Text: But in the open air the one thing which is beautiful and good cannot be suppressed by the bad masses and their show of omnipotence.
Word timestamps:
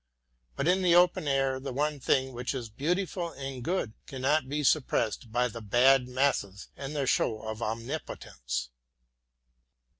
But 0.55 0.67
in 0.67 0.81
the 0.81 0.95
open 0.95 1.27
air 1.27 1.59
the 1.59 1.71
one 1.71 1.99
thing 1.99 2.33
which 2.33 2.55
is 2.55 2.71
beautiful 2.71 3.29
and 3.33 3.61
good 3.63 3.93
cannot 4.07 4.49
be 4.49 4.63
suppressed 4.63 5.31
by 5.31 5.47
the 5.47 5.61
bad 5.61 6.07
masses 6.07 6.69
and 6.75 6.95
their 6.95 7.05
show 7.05 7.43
of 7.43 7.61
omnipotence. 7.61 8.71